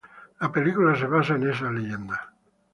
[0.43, 2.19] La película se basa en esta leyenda.